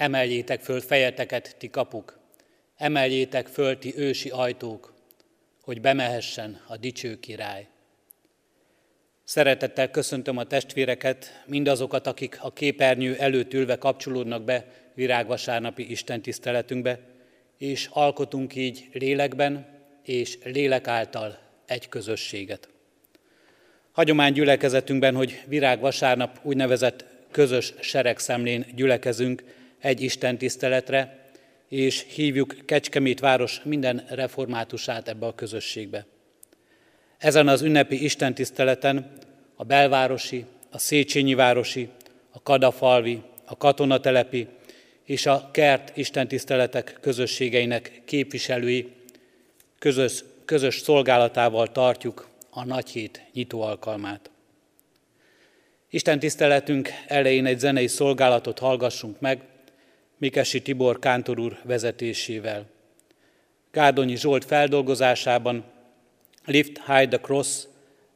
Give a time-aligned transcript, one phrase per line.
[0.00, 2.18] Emeljétek föl fejeteket, ti kapuk,
[2.76, 4.94] emeljétek föl ti ősi ajtók,
[5.62, 7.66] hogy bemehessen a dicső király.
[9.24, 16.98] Szeretettel köszöntöm a testvéreket, mindazokat, akik a képernyő előtt ülve kapcsolódnak be virágvasárnapi istentiszteletünkbe,
[17.58, 19.66] és alkotunk így lélekben
[20.04, 22.68] és lélek által egy közösséget.
[23.92, 31.30] Hagyomány gyülekezetünkben, hogy virágvasárnap úgynevezett közös seregszemlén gyülekezünk egy Isten tiszteletre,
[31.68, 36.06] és hívjuk Kecskemét város minden reformátusát ebbe a közösségbe.
[37.18, 39.12] Ezen az ünnepi istentiszteleten
[39.54, 41.88] a belvárosi, a Széchenyi városi,
[42.30, 44.48] a Kadafalvi, a katonatelepi
[45.04, 48.92] és a kert istentiszteletek közösségeinek képviselői
[49.78, 54.30] közös, közös szolgálatával tartjuk a nagy hét nyitó alkalmát.
[55.90, 59.42] Isten tiszteletünk elején egy zenei szolgálatot hallgassunk meg,
[60.20, 62.66] Mikesi Tibor Kántor úr vezetésével.
[63.70, 65.64] Gárdonyi Zsolt feldolgozásában
[66.44, 67.64] Lift High the Cross,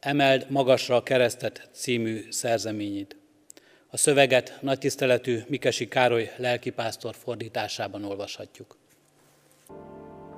[0.00, 3.16] emeld magasra a keresztet című szerzeményét.
[3.88, 8.76] A szöveget nagy tiszteletű Mikesi Károly lelkipásztor fordításában olvashatjuk.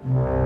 [0.03, 0.45] thank you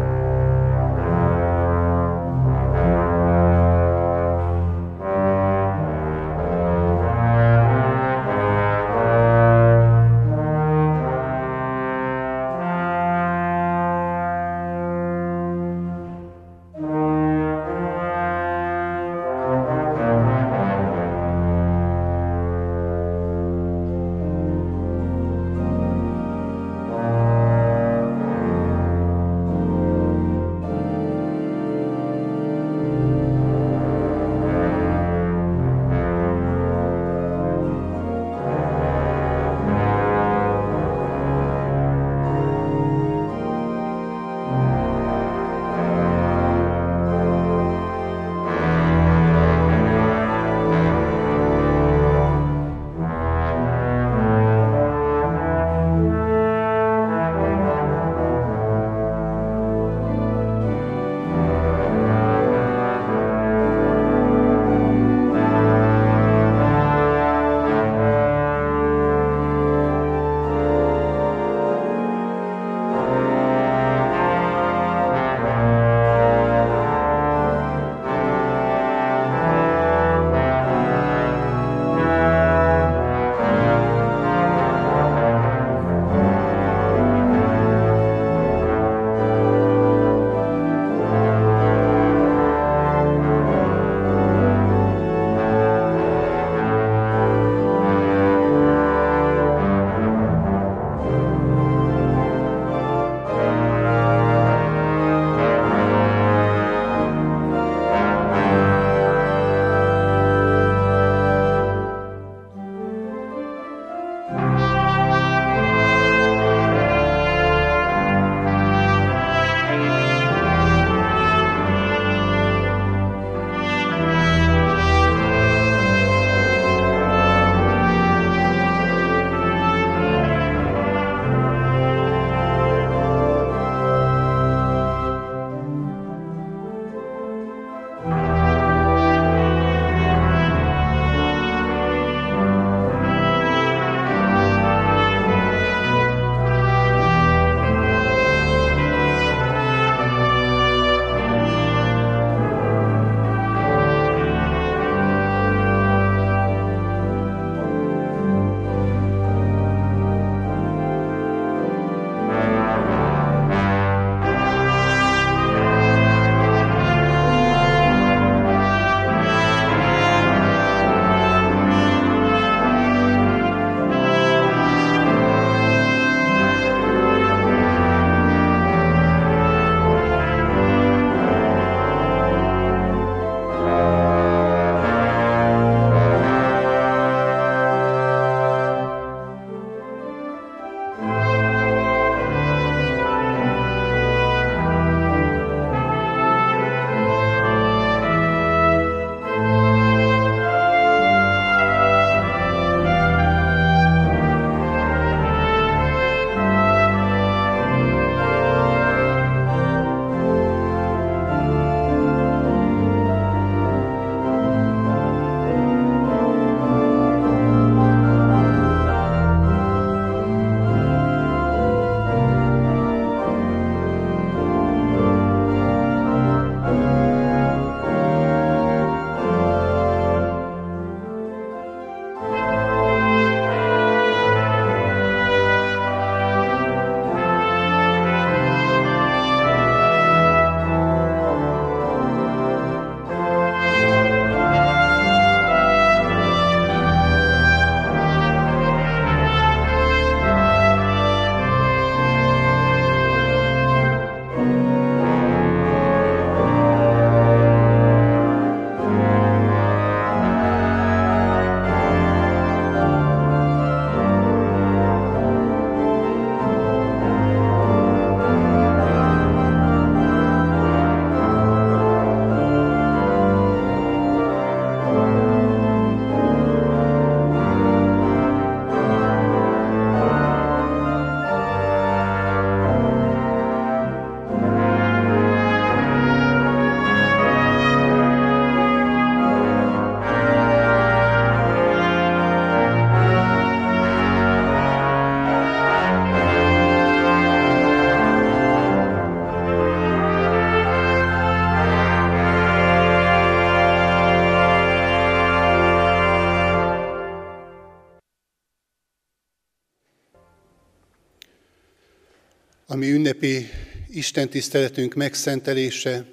[313.11, 313.51] ünnepi
[313.89, 316.05] Isten tiszteletünk megszentelése,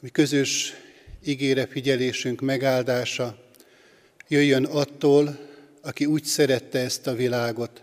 [0.00, 0.72] ami közös
[1.24, 3.52] ígére figyelésünk megáldása,
[4.28, 5.48] jöjjön attól,
[5.80, 7.82] aki úgy szerette ezt a világot,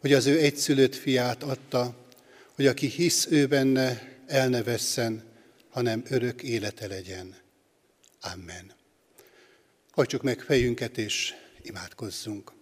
[0.00, 2.06] hogy az ő egyszülött fiát adta,
[2.54, 5.22] hogy aki hisz ő benne, el ne vesszen,
[5.68, 7.36] hanem örök élete legyen.
[8.20, 8.72] Amen.
[9.90, 12.57] Hajtsuk meg fejünket és imádkozzunk.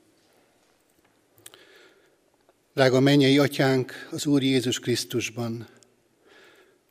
[2.77, 5.67] Drága mennyei atyánk az Úr Jézus Krisztusban,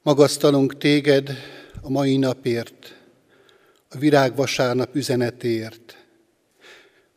[0.03, 1.29] magasztalunk téged
[1.81, 2.95] a mai napért,
[3.89, 6.05] a virágvasárnap üzenetért.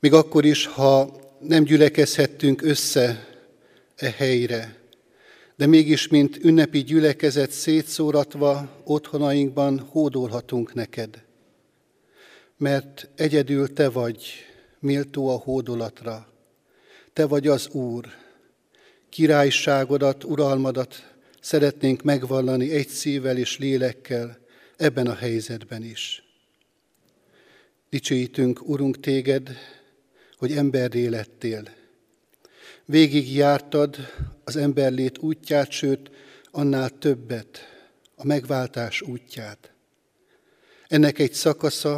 [0.01, 3.27] Még akkor is, ha nem gyülekezhettünk össze
[3.97, 4.77] e helyre,
[5.57, 11.25] de mégis, mint ünnepi gyülekezet szétszóratva otthonainkban hódolhatunk neked.
[12.57, 14.33] Mert egyedül te vagy,
[14.79, 16.33] méltó a hódolatra.
[17.13, 18.27] Te vagy az Úr,
[19.19, 24.39] királyságodat, uralmadat szeretnénk megvallani egy szívvel és lélekkel
[24.77, 26.23] ebben a helyzetben is.
[27.91, 29.57] Dicsőítünk, Urunk, téged,
[30.37, 31.63] hogy emberré lettél.
[32.85, 33.97] Végig jártad
[34.45, 36.11] az emberlét útját, sőt,
[36.51, 37.59] annál többet,
[38.17, 39.73] a megváltás útját.
[40.89, 41.95] Ennek egy szakasza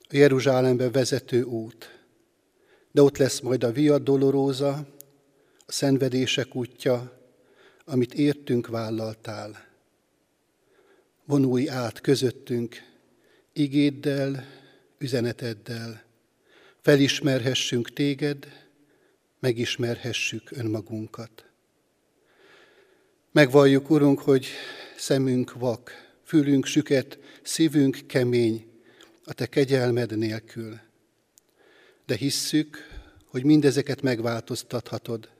[0.00, 2.04] a Jeruzsálembe vezető út,
[2.92, 4.96] de ott lesz majd a Via Dolorosa,
[5.68, 7.20] a szenvedések útja,
[7.84, 9.66] amit értünk vállaltál.
[11.24, 12.76] Vonulj át közöttünk,
[13.52, 14.44] igéddel,
[14.98, 16.02] üzeneteddel,
[16.80, 18.46] felismerhessünk téged,
[19.38, 21.46] megismerhessük önmagunkat.
[23.32, 24.46] Megvalljuk, Urunk, hogy
[24.96, 25.90] szemünk vak,
[26.24, 28.66] fülünk süket, szívünk kemény,
[29.24, 30.80] a Te kegyelmed nélkül.
[32.06, 32.78] De hisszük,
[33.24, 35.36] hogy mindezeket megváltoztathatod,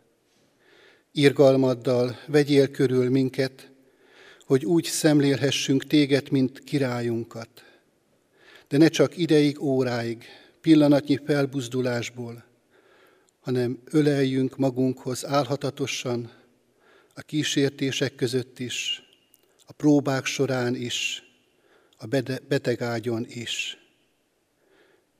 [1.13, 3.71] irgalmaddal vegyél körül minket,
[4.47, 7.49] hogy úgy szemlélhessünk téged, mint királyunkat.
[8.69, 10.25] De ne csak ideig, óráig,
[10.61, 12.45] pillanatnyi felbuzdulásból,
[13.41, 16.31] hanem öleljünk magunkhoz álhatatosan,
[17.15, 19.03] a kísértések között is,
[19.67, 21.23] a próbák során is,
[21.97, 22.07] a
[22.49, 23.79] betegágyon is.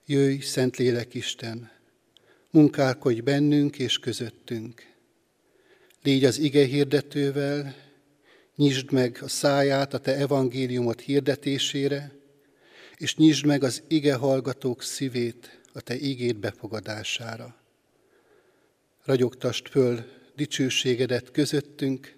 [0.07, 1.71] Jöjj, Szentlélek Isten,
[2.51, 4.88] munkálkodj bennünk és közöttünk.
[6.09, 7.75] Légy az ige hirdetővel,
[8.57, 12.13] nyisd meg a száját a te evangéliumot hirdetésére,
[12.97, 17.57] és nyisd meg az ige hallgatók szívét a te igét befogadására.
[19.05, 20.05] Ragyogtast föl
[20.37, 22.17] dicsőségedet közöttünk,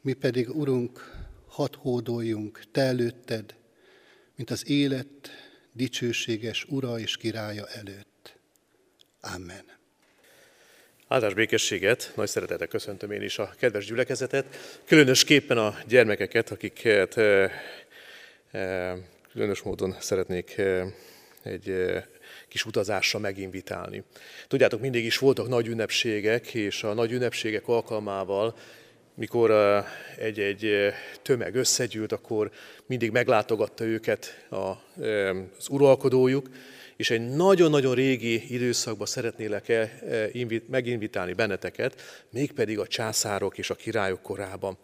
[0.00, 3.54] mi pedig, Urunk, hadd hódoljunk Te előtted,
[4.36, 5.30] mint az élet
[5.72, 8.38] dicsőséges Ura és Királya előtt.
[9.20, 9.77] Amen.
[11.10, 14.44] Áldás békességet, nagy szeretettel köszöntöm én is a kedves gyülekezetet,
[14.84, 17.50] különösképpen a gyermekeket, akiket e,
[18.50, 18.96] e,
[19.32, 20.86] különös módon szeretnék e,
[21.42, 22.08] egy e,
[22.48, 24.02] kis utazásra meginvitálni.
[24.48, 28.56] Tudjátok, mindig is voltak nagy ünnepségek, és a nagy ünnepségek alkalmával,
[29.14, 29.50] mikor
[30.18, 32.50] egy-egy tömeg összegyűlt, akkor
[32.86, 36.48] mindig meglátogatta őket az uralkodójuk,
[36.98, 40.00] és egy nagyon-nagyon régi időszakba szeretnélek -e
[40.66, 44.78] meginvitálni benneteket, mégpedig a császárok és a királyok korában.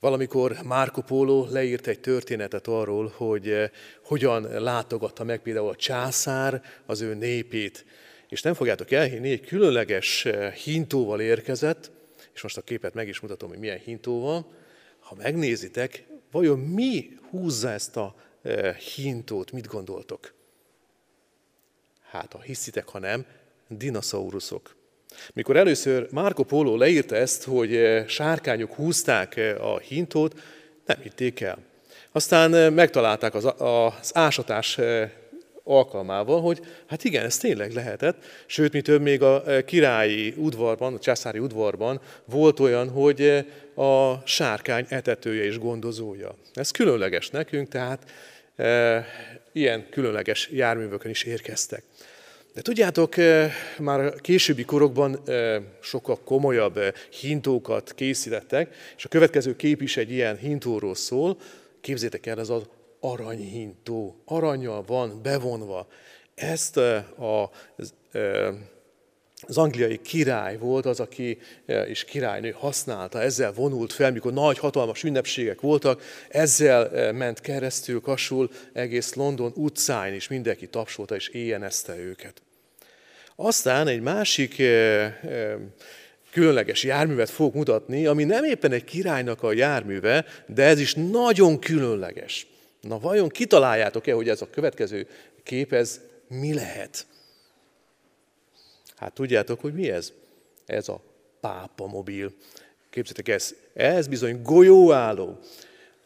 [0.00, 3.70] Valamikor Márko Póló leírt egy történetet arról, hogy eh,
[4.04, 7.84] hogyan látogatta meg például a császár az ő népét.
[8.28, 10.26] És nem fogjátok elhinni, egy különleges
[10.64, 11.90] hintóval érkezett,
[12.34, 14.52] és most a képet meg is mutatom, hogy milyen hintóval.
[14.98, 18.14] Ha megnézitek, vajon mi húzza ezt a
[18.94, 20.38] hintót, mit gondoltok?
[22.10, 23.24] Hát, ha hiszitek, ha nem,
[23.68, 24.76] dinoszauruszok.
[25.32, 30.40] Mikor először Marco Polo leírta ezt, hogy eh, sárkányok húzták eh, a hintót,
[30.86, 31.58] nem hitték el.
[32.12, 34.78] Aztán eh, megtalálták az, az ásatás
[35.64, 40.98] alkalmával, hogy hát igen, ez tényleg lehetett, sőt, mi több még a királyi udvarban, a
[40.98, 46.34] császári udvarban volt olyan, hogy a sárkány etetője és gondozója.
[46.54, 48.10] Ez különleges nekünk, tehát
[49.52, 51.82] ilyen különleges járművökön is érkeztek.
[52.54, 53.14] De tudjátok,
[53.78, 55.20] már a későbbi korokban
[55.80, 61.36] sokkal komolyabb hintókat készítettek, és a következő kép is egy ilyen hintóról szól.
[61.80, 62.62] Képzétek el, ez az
[63.00, 64.22] aranyhintó.
[64.24, 65.88] Aranyjal van bevonva.
[66.34, 67.94] Ezt a, az
[69.48, 71.38] angliai király volt az, aki
[71.86, 78.50] és királynő használta, ezzel vonult fel, mikor nagy, hatalmas ünnepségek voltak, ezzel ment keresztül, kasul
[78.72, 82.42] egész London utcáin, és mindenki tapsolta és éjjenezte őket.
[83.36, 84.62] Aztán egy másik
[86.30, 91.58] különleges járművet fog mutatni, ami nem éppen egy királynak a járműve, de ez is nagyon
[91.58, 92.46] különleges.
[92.80, 95.06] Na vajon kitaláljátok-e, hogy ez a következő
[95.42, 97.06] kép, ez mi lehet?
[99.00, 100.12] Hát tudjátok, hogy mi ez?
[100.66, 101.00] Ez a
[101.40, 102.32] pápa mobil.
[102.90, 105.38] Képzeljétek ez, ez bizony golyóálló.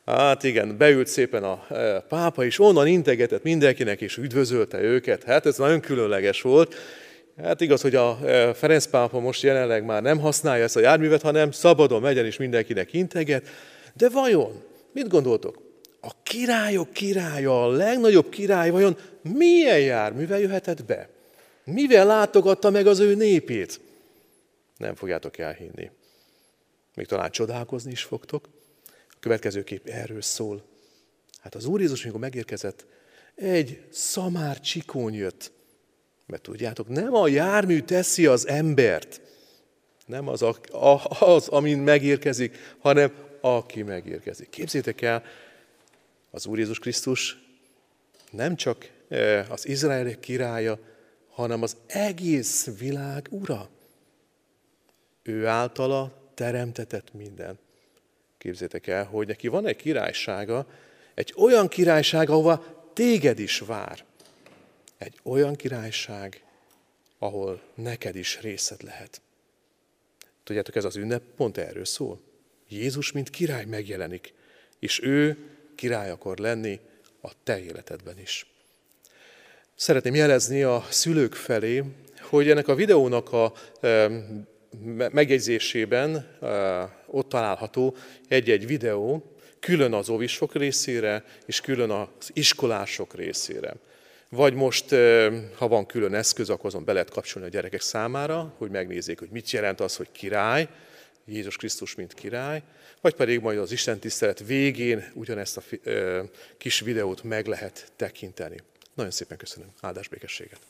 [0.07, 5.23] Hát igen, beült szépen a e, pápa, és onnan integetett mindenkinek, és üdvözölte őket.
[5.23, 6.75] Hát ez nagyon különleges volt.
[7.43, 11.23] Hát igaz, hogy a e, Ferenc pápa most jelenleg már nem használja ezt a járművet,
[11.23, 13.49] hanem szabadon megyen és mindenkinek integet.
[13.95, 15.63] De vajon, mit gondoltok?
[16.01, 21.13] A királyok királya, a legnagyobb király vajon milyen járművel jöhetett be?
[21.64, 23.80] Mivel látogatta meg az ő népét?
[24.76, 25.90] Nem fogjátok elhinni.
[26.94, 28.49] Még talán csodálkozni is fogtok.
[28.87, 30.64] A következő kép erről szól.
[31.38, 32.87] Hát az Úr Jézus, amikor megérkezett,
[33.35, 35.52] egy szamár csikón jött.
[36.26, 39.21] Mert tudjátok, nem a jármű teszi az embert,
[40.06, 40.56] nem az, a,
[41.21, 44.49] az amin megérkezik, hanem aki megérkezik.
[44.50, 45.25] Képzétek el,
[46.30, 47.38] az Úr Jézus Krisztus
[48.30, 50.78] nem csak eh, az Izrael királya,
[51.35, 53.69] hanem az egész világ ura.
[55.23, 57.59] Ő általa teremtetett minden.
[58.38, 60.67] Képzétek el, hogy neki van egy királysága,
[61.14, 64.05] egy olyan királyság, ahova téged is vár.
[64.99, 66.45] Egy olyan királyság,
[67.19, 69.21] ahol neked is részed lehet.
[70.45, 72.21] Tudjátok, ez az ünnep pont erről szól.
[72.69, 74.35] Jézus, mint király megjelenik,
[74.79, 75.37] és ő
[75.75, 76.81] király akar lenni
[77.21, 78.53] a te életedben is.
[79.76, 81.83] Szeretném jelezni a szülők felé,
[82.21, 83.52] hogy ennek a videónak a
[85.11, 86.38] megjegyzésében
[87.07, 87.97] ott található
[88.28, 93.75] egy-egy videó, külön az óvisok részére, és külön az iskolások részére.
[94.28, 94.95] Vagy most,
[95.54, 99.31] ha van külön eszköz, akkor azon be lehet kapcsolni a gyerekek számára, hogy megnézzék, hogy
[99.31, 100.69] mit jelent az, hogy király,
[101.26, 102.62] Jézus Krisztus, mint király,
[103.00, 105.62] vagy pedig majd az Isten tisztelet végén ugyanezt a
[106.59, 108.57] kis videót meg lehet tekinteni.
[108.95, 109.69] Nagyon szépen köszönöm.
[109.81, 110.61] Áldás békességet!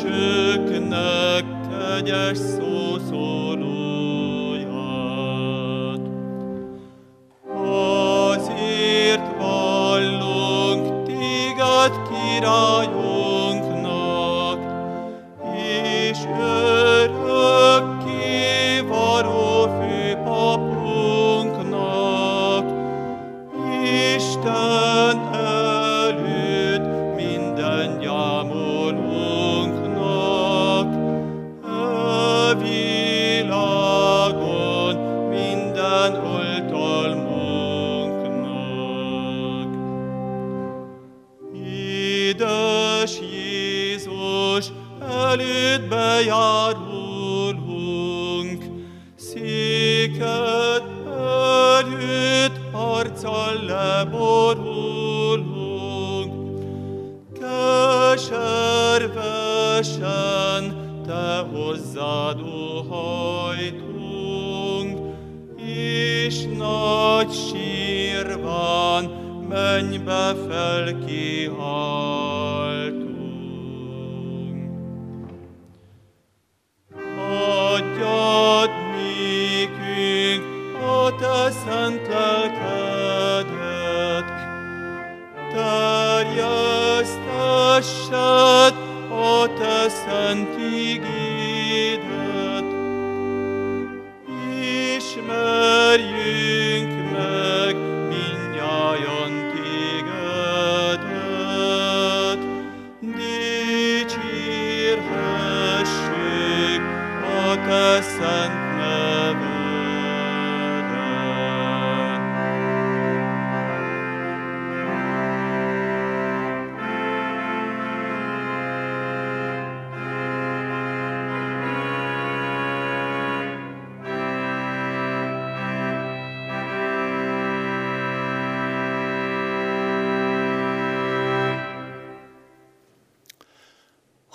[1.69, 2.86] kegyes szószólóját.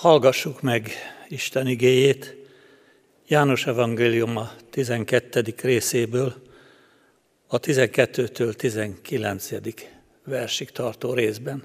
[0.03, 0.91] Hallgassuk meg
[1.29, 2.37] Isten igéjét
[3.27, 5.55] János evangéliuma 12.
[5.62, 6.35] részéből,
[7.47, 9.49] a 12-től 19.
[10.25, 11.65] versig tartó részben.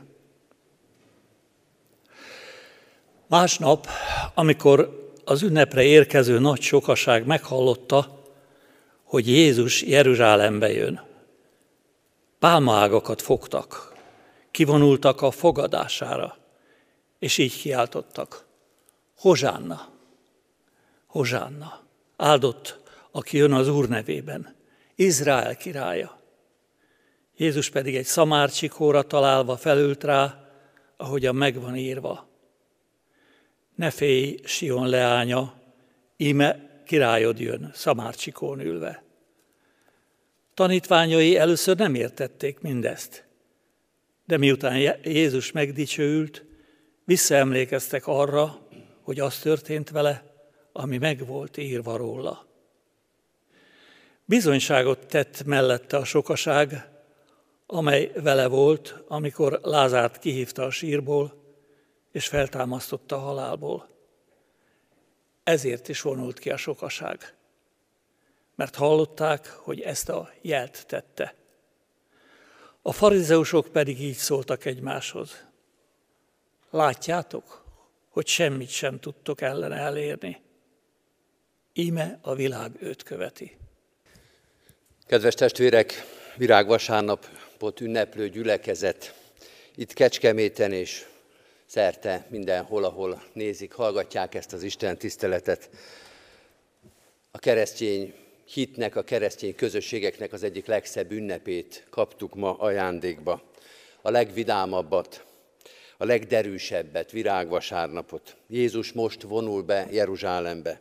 [3.28, 3.88] Másnap,
[4.34, 8.21] amikor az ünnepre érkező nagy sokaság meghallotta,
[9.04, 11.02] hogy Jézus Jeruzsálembe jön,
[12.39, 13.93] pálmaágakat fogtak,
[14.52, 16.45] kivonultak a fogadására,
[17.19, 18.45] és így kiáltottak.
[19.17, 19.89] Hozsánna,
[21.06, 21.84] Hozsánna,
[22.17, 22.80] áldott,
[23.12, 24.56] aki jön az Úr nevében,
[24.95, 26.19] Izrael királya.
[27.38, 30.51] Jézus pedig egy szamárcsikóra találva felült rá,
[30.97, 32.27] ahogyan megvan írva.
[33.75, 35.53] Ne félj, Sion leánya,
[36.17, 39.03] íme királyod jön, szamárcsikón ülve.
[40.53, 43.25] Tanítványai először nem értették mindezt,
[44.25, 46.46] de miután Jézus megdicsőült,
[47.07, 48.59] visszaemlékeztek arra,
[49.01, 50.23] hogy az történt vele,
[50.71, 52.45] ami meg volt írva róla.
[54.25, 56.89] Bizonyságot tett mellette a sokaság,
[57.65, 61.43] amely vele volt, amikor Lázárt kihívta a sírból,
[62.11, 63.89] és feltámasztotta a halálból.
[65.43, 67.35] Ezért is vonult ki a sokaság,
[68.55, 71.35] mert hallották, hogy ezt a jelt tette.
[72.81, 75.46] A farizeusok pedig így szóltak egymáshoz.
[76.69, 77.65] Látjátok,
[78.10, 80.41] hogy semmit sem tudtok ellen elérni.
[81.73, 83.58] Íme a világ őt követi.
[85.06, 85.93] Kedves testvérek,
[86.36, 89.13] virágvasárnapot ünneplő gyülekezet
[89.80, 91.06] itt Kecskeméten és
[91.65, 95.69] szerte mindenhol, ahol nézik, hallgatják ezt az Isten tiszteletet.
[97.32, 98.13] A keresztény
[98.45, 103.41] hitnek, a keresztény közösségeknek az egyik legszebb ünnepét kaptuk ma ajándékba.
[104.01, 105.25] A legvidámabbat,
[105.97, 108.36] a legderűsebbet, virágvasárnapot.
[108.47, 110.79] Jézus most vonul be Jeruzsálembe.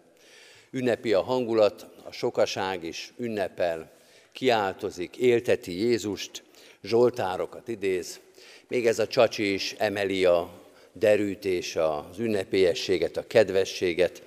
[0.71, 3.91] Ünnepi a hangulat, a sokaság is ünnepel,
[4.33, 6.43] kiáltozik, élteti Jézust,
[6.83, 8.21] zsoltárokat idéz.
[8.69, 10.51] Még ez a csacsi is emeli a
[10.93, 14.23] derűt és az ünnepélyességet, a kedvességet.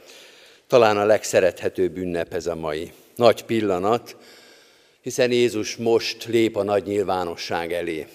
[0.67, 2.91] Talán a legszerethetőbb ünnep ez a mai.
[3.15, 4.15] Nagy pillanat,
[5.01, 8.07] hiszen Jézus most lép a nagy nyilvánosság elé.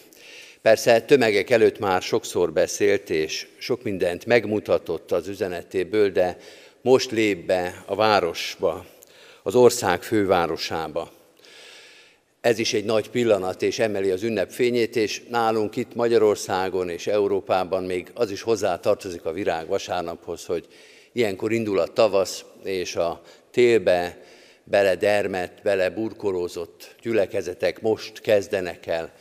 [0.64, 6.37] Persze tömegek előtt már sokszor beszélt, és sok mindent megmutatott az üzenetéből, de
[6.81, 8.87] most lép be a városba,
[9.42, 11.12] az ország fővárosába.
[12.40, 17.07] Ez is egy nagy pillanat, és emeli az ünnep fényét, és nálunk itt Magyarországon és
[17.07, 20.66] Európában még az is hozzá tartozik a virág vasárnaphoz, hogy
[21.12, 24.18] ilyenkor indul a tavasz, és a télbe
[24.64, 29.12] beledermet, beleburkolózott gyülekezetek most kezdenek el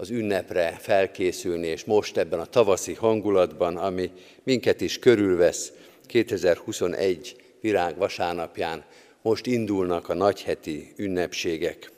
[0.00, 4.10] az ünnepre felkészülni, és most ebben a tavaszi hangulatban, ami
[4.42, 5.72] minket is körülvesz
[6.06, 8.84] 2021 virág vasárnapján,
[9.22, 11.90] most indulnak a nagyheti ünnepségek.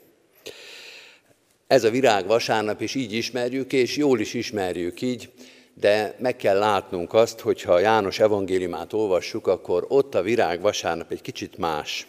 [1.67, 5.29] Ez a virág vasárnap is így ismerjük, és jól is ismerjük így,
[5.73, 11.11] de meg kell látnunk azt, hogy ha János evangéliumát olvassuk, akkor ott a virág vasárnap
[11.11, 12.07] egy kicsit más.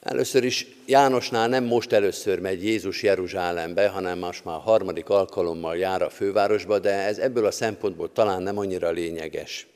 [0.00, 6.02] Először is Jánosnál nem most először megy Jézus Jeruzsálembe, hanem most már harmadik alkalommal jár
[6.02, 9.66] a fővárosba, de ez ebből a szempontból talán nem annyira lényeges.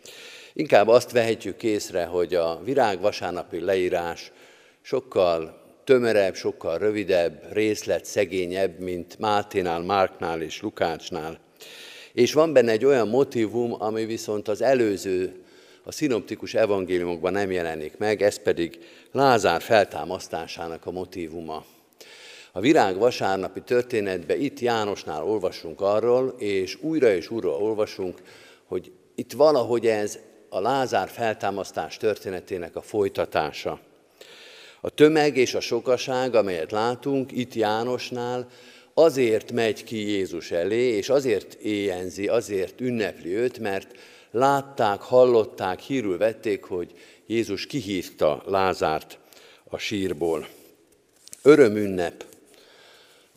[0.52, 4.32] Inkább azt vehetjük észre, hogy a virág vasárnapi leírás
[4.82, 11.38] sokkal tömörebb, sokkal rövidebb, részlet szegényebb, mint Máténál, Márknál és Lukácsnál.
[12.12, 15.41] És van benne egy olyan motivum, ami viszont az előző,
[15.84, 18.78] a szinoptikus evangéliumokban nem jelenik meg, ez pedig
[19.12, 21.64] Lázár feltámasztásának a motivuma.
[22.52, 28.22] A virág vasárnapi történetben itt Jánosnál olvasunk arról, és újra és újra olvasunk,
[28.64, 30.18] hogy itt valahogy ez
[30.48, 33.80] a Lázár feltámasztás történetének a folytatása.
[34.80, 38.48] A tömeg és a sokaság, amelyet látunk itt Jánosnál,
[38.94, 43.96] azért megy ki Jézus elé, és azért éjjenzi, azért ünnepli őt, mert
[44.32, 46.92] látták, hallották, hírül vették, hogy
[47.26, 49.18] Jézus kihívta Lázárt
[49.64, 50.48] a sírból.
[51.42, 52.24] Örömünnep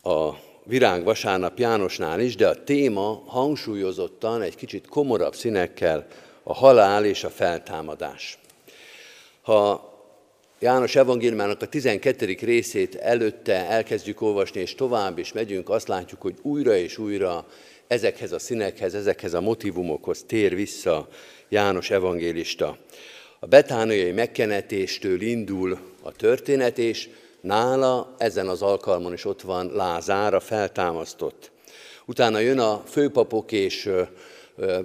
[0.02, 0.30] a
[0.64, 6.06] virág vasárnap Jánosnál is, de a téma hangsúlyozottan egy kicsit komorabb színekkel
[6.42, 8.38] a halál és a feltámadás.
[9.42, 9.94] Ha
[10.58, 12.36] János evangéliumának a 12.
[12.40, 17.46] részét előtte elkezdjük olvasni, és tovább is megyünk, azt látjuk, hogy újra és újra
[17.86, 21.08] ezekhez a színekhez, ezekhez a motivumokhoz tér vissza
[21.48, 22.78] János evangélista.
[23.40, 27.08] A betániai megkenetéstől indul a történet, és
[27.40, 31.50] nála ezen az alkalmon is ott van Lázára feltámasztott.
[32.06, 33.90] Utána jön a főpapok és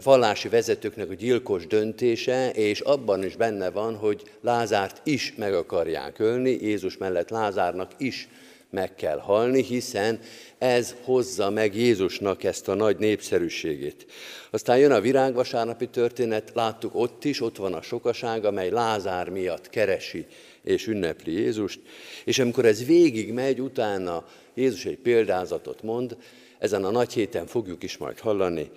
[0.03, 6.19] vallási vezetőknek a gyilkos döntése, és abban is benne van, hogy Lázárt is meg akarják
[6.19, 8.27] ölni, Jézus mellett Lázárnak is
[8.71, 10.19] meg kell halni, hiszen
[10.57, 14.05] ez hozza meg Jézusnak ezt a nagy népszerűségét.
[14.49, 19.69] Aztán jön a virágvasárnapi történet, láttuk ott is, ott van a sokaság, amely Lázár miatt
[19.69, 20.25] keresi
[20.63, 21.79] és ünnepli Jézust,
[22.23, 26.17] és amikor ez végig megy, utána Jézus egy példázatot mond,
[26.59, 28.69] ezen a nagy héten fogjuk is majd hallani,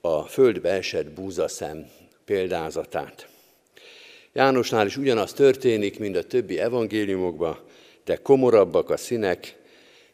[0.00, 1.90] a földbe esett búzaszem
[2.24, 3.28] példázatát.
[4.32, 7.58] Jánosnál is ugyanaz történik, mint a többi evangéliumokban,
[8.04, 9.56] de komorabbak a színek,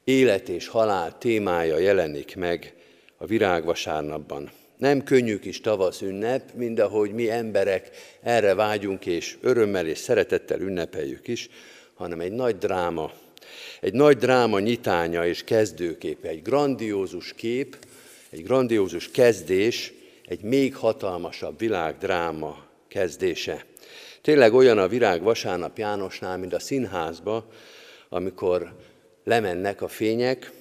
[0.05, 2.75] élet és halál témája jelenik meg
[3.17, 4.51] a virágvasárnapban.
[4.77, 7.91] Nem könnyű kis tavasz ünnep, mind ahogy mi emberek
[8.23, 11.49] erre vágyunk, és örömmel és szeretettel ünnepeljük is,
[11.95, 13.13] hanem egy nagy dráma,
[13.81, 17.77] egy nagy dráma nyitánya és kezdőképe, egy grandiózus kép,
[18.31, 19.93] egy grandiózus kezdés,
[20.25, 23.65] egy még hatalmasabb világdráma kezdése.
[24.23, 27.51] Tényleg olyan a virág vasárnap Jánosnál, mint a színházba,
[28.17, 28.73] amikor
[29.25, 30.53] lemennek a fények,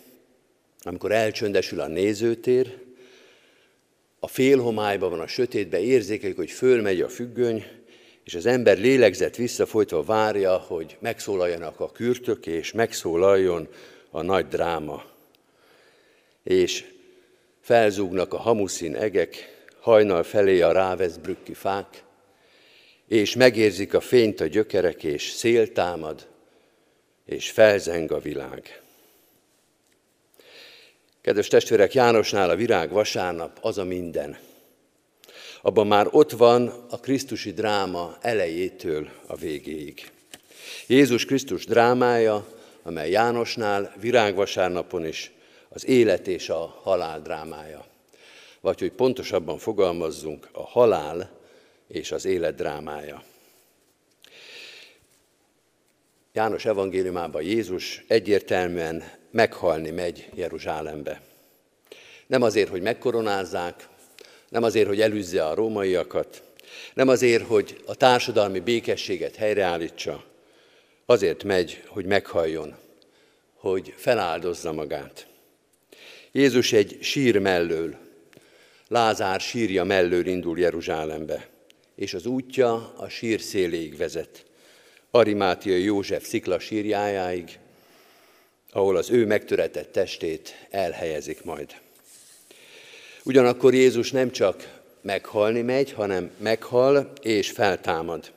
[0.82, 2.78] amikor elcsöndesül a nézőtér,
[4.20, 7.65] a félhomályban van a sötétbe, érzékeljük, hogy fölmegy a függöny,
[8.24, 13.68] és az ember lélegzett visszafolytva várja, hogy megszólaljanak a kürtök, és megszólaljon
[14.10, 15.04] a nagy dráma.
[16.44, 16.86] És
[17.62, 22.04] felzúgnak a hamuszín egek, hajnal felé a ráveszbrükki fák,
[23.08, 26.34] és megérzik a fényt a gyökerek, és szél támad,
[27.25, 28.81] és felzeng a világ.
[31.21, 34.38] Kedves testvérek, Jánosnál a virág vasárnap az a minden.
[35.61, 40.11] Abban már ott van a Krisztusi dráma elejétől a végéig.
[40.88, 42.47] Jézus Krisztus drámája,
[42.83, 45.31] amely Jánosnál virágvasárnapon is
[45.69, 47.85] az élet és a halál drámája.
[48.59, 51.29] Vagy hogy pontosabban fogalmazzunk, a halál
[51.88, 53.23] és az élet drámája.
[56.36, 61.21] János evangéliumában Jézus egyértelműen meghalni megy Jeruzsálembe.
[62.28, 63.88] Nem azért, hogy megkoronázzák,
[64.50, 66.43] nem azért, hogy elűzze a rómaiakat,
[66.93, 70.24] nem azért, hogy a társadalmi békességet helyreállítsa,
[71.06, 72.76] azért megy, hogy meghalljon,
[73.54, 75.28] hogy feláldozza magát.
[76.32, 77.95] Jézus egy sír mellől,
[78.88, 81.48] Lázár sírja mellől indul Jeruzsálembe,
[81.95, 84.45] és az útja a sír széléig vezet.
[85.15, 87.60] Arimátiai József szikla sírjájáig,
[88.71, 91.75] ahol az ő megtöretett testét elhelyezik majd.
[93.23, 98.32] Ugyanakkor Jézus nem csak meghalni megy, hanem meghal és feltámad.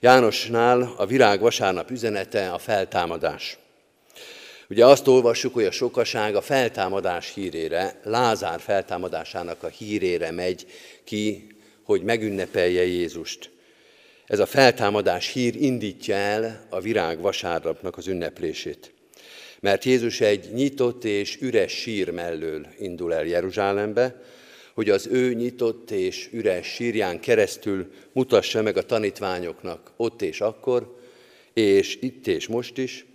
[0.00, 3.58] Jánosnál a virág vasárnap üzenete a feltámadás.
[4.68, 10.66] Ugye azt olvassuk, hogy a sokaság a feltámadás hírére, Lázár feltámadásának a hírére megy
[11.04, 11.46] ki,
[11.82, 13.54] hogy megünnepelje Jézust.
[14.26, 18.92] Ez a feltámadás hír indítja el a virág vasárnapnak az ünneplését.
[19.60, 24.22] Mert Jézus egy nyitott és üres sír mellől indul el Jeruzsálembe,
[24.74, 30.98] hogy az ő nyitott és üres sírján keresztül mutassa meg a tanítványoknak ott és akkor,
[31.52, 33.06] és itt és most is,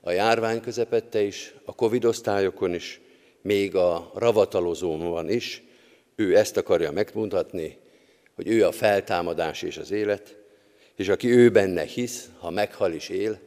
[0.00, 3.00] a járvány közepette is, a Covid osztályokon is,
[3.42, 5.62] még a ravatalozóban is,
[6.16, 7.76] ő ezt akarja megmutatni,
[8.34, 10.37] hogy ő a feltámadás és az élet,
[10.98, 13.38] és aki ő benne hisz, ha meghal is él,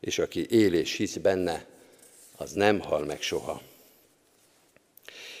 [0.00, 1.66] és aki él és hisz benne,
[2.36, 3.62] az nem hal meg soha.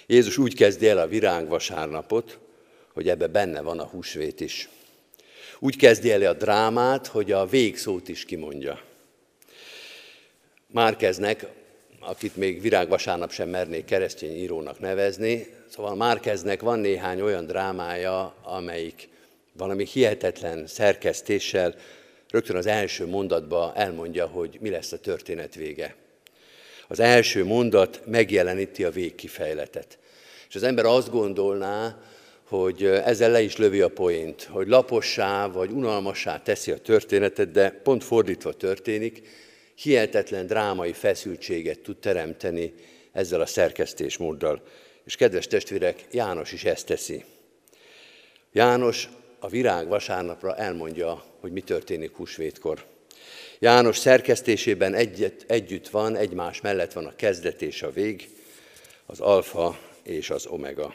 [0.06, 2.38] Jézus úgy kezdi el a virág vasárnapot,
[2.92, 4.68] hogy ebbe benne van a húsvét is.
[5.58, 8.82] Úgy kezdi el a drámát, hogy a végszót is kimondja.
[10.66, 11.46] Márkeznek,
[12.00, 19.09] akit még virágvasárnap sem mernék keresztény írónak nevezni, szóval Márkeznek van néhány olyan drámája, amelyik
[19.60, 21.74] valami hihetetlen szerkesztéssel
[22.30, 25.94] rögtön az első mondatba elmondja, hogy mi lesz a történet vége.
[26.88, 29.98] Az első mondat megjeleníti a végkifejletet.
[30.48, 32.02] És az ember azt gondolná,
[32.44, 37.70] hogy ezzel le is lövi a poént, hogy lapossá vagy unalmassá teszi a történetet, de
[37.70, 39.22] pont fordítva történik,
[39.74, 42.74] hihetetlen drámai feszültséget tud teremteni
[43.12, 44.62] ezzel a szerkesztésmóddal.
[45.04, 47.24] És kedves testvérek, János is ezt teszi.
[48.52, 49.08] János
[49.40, 52.84] a virág vasárnapra elmondja, hogy mi történik húsvétkor.
[53.58, 58.28] János szerkesztésében egyet, együtt van, egymás mellett van a kezdet és a vég,
[59.06, 60.94] az alfa és az omega.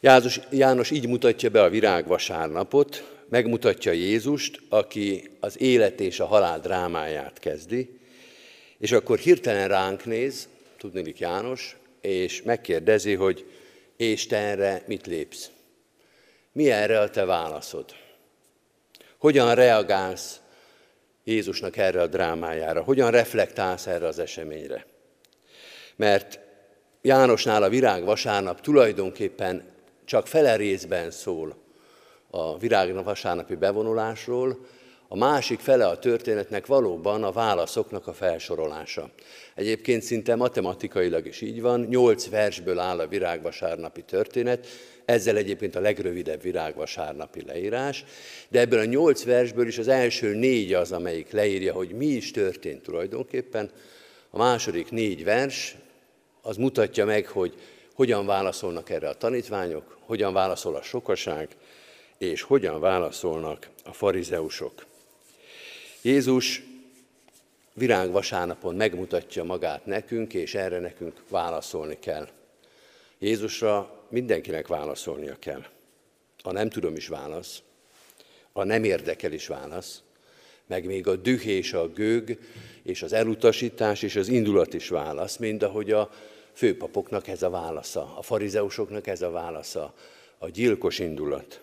[0.00, 6.26] János, János így mutatja be a virág vasárnapot, megmutatja Jézust, aki az élet és a
[6.26, 7.98] halál drámáját kezdi,
[8.78, 13.44] és akkor hirtelen ránk néz, tudnék János, és megkérdezi, hogy
[13.96, 15.50] és te erre mit lépsz?
[16.52, 17.84] Mi erre a te válaszod?
[19.18, 20.40] Hogyan reagálsz
[21.24, 22.82] Jézusnak erre a drámájára?
[22.82, 24.86] Hogyan reflektálsz erre az eseményre?
[25.96, 26.40] Mert
[27.02, 29.64] Jánosnál a virág vasárnap tulajdonképpen
[30.04, 31.56] csak fele részben szól
[32.30, 34.66] a virág vasárnapi bevonulásról,
[35.08, 39.10] a másik fele a történetnek valóban a válaszoknak a felsorolása.
[39.54, 44.66] Egyébként szinte matematikailag is így van, nyolc versből áll a virágvasárnapi történet,
[45.04, 48.04] ezzel egyébként a legrövidebb virágvasárnapi leírás,
[48.48, 52.30] de ebből a nyolc versből is az első négy az, amelyik leírja, hogy mi is
[52.30, 53.70] történt tulajdonképpen.
[54.30, 55.76] A második négy vers
[56.42, 57.54] az mutatja meg, hogy
[57.94, 61.48] hogyan válaszolnak erre a tanítványok, hogyan válaszol a sokaság,
[62.18, 64.86] és hogyan válaszolnak a farizeusok.
[66.02, 66.62] Jézus
[67.74, 72.28] virágvasárnapon megmutatja magát nekünk, és erre nekünk válaszolni kell.
[73.18, 75.64] Jézusra mindenkinek válaszolnia kell.
[76.42, 77.62] A nem tudom is válasz,
[78.52, 80.02] a nem érdekel is válasz,
[80.66, 82.38] meg még a düh és a gőg,
[82.82, 86.10] és az elutasítás és az indulat is válasz, mind ahogy a
[86.52, 89.94] főpapoknak ez a válasza, a farizeusoknak ez a válasza,
[90.38, 91.60] a gyilkos indulat.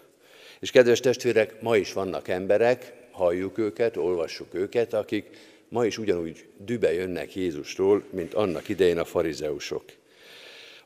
[0.60, 6.46] És kedves testvérek, ma is vannak emberek, halljuk őket, olvassuk őket, akik ma is ugyanúgy
[6.58, 9.84] dübe jönnek Jézusról, mint annak idején a farizeusok,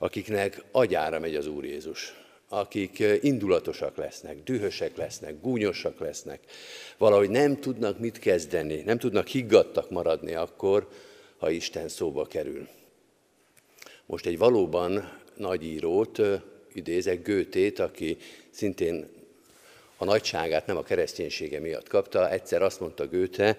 [0.03, 2.13] akiknek agyára megy az Úr Jézus,
[2.49, 6.39] akik indulatosak lesznek, dühösek lesznek, gúnyosak lesznek,
[6.97, 10.87] valahogy nem tudnak mit kezdeni, nem tudnak higgadtak maradni akkor,
[11.37, 12.67] ha Isten szóba kerül.
[14.05, 16.21] Most egy valóban nagy írót
[16.73, 18.17] idézek, Gőtét, aki
[18.49, 19.07] szintén
[19.97, 22.31] a nagyságát nem a kereszténysége miatt kapta.
[22.31, 23.57] Egyszer azt mondta Gőte,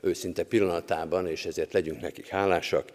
[0.00, 2.92] őszinte pillanatában, és ezért legyünk nekik hálásak,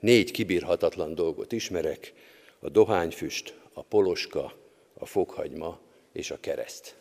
[0.00, 2.12] négy kibírhatatlan dolgot ismerek,
[2.60, 4.52] a dohányfüst, a poloska,
[4.94, 5.78] a fokhagyma
[6.12, 6.94] és a kereszt.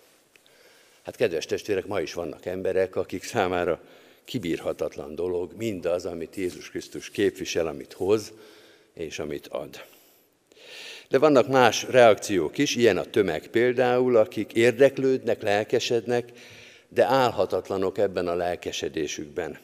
[1.04, 3.82] Hát kedves testvérek, ma is vannak emberek, akik számára
[4.26, 8.34] kibírhatatlan dolog mindaz, amit Jézus Krisztus képvisel, amit hoz
[8.94, 9.86] és amit ad.
[11.10, 16.32] De vannak más reakciók is, ilyen a tömeg például, akik érdeklődnek, lelkesednek,
[16.90, 19.60] de állhatatlanok ebben a lelkesedésükben.